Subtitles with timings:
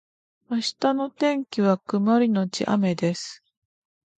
[0.49, 3.43] 明日の天気は曇りのち雨です